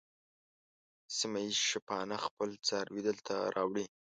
[1.17, 3.85] سیمه ییز شپانه خپل څاروي دلته راوړي.